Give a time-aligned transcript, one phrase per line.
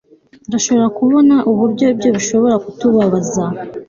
[0.47, 3.43] ndashobora kubona uburyo ibyo bishobora kutubabaza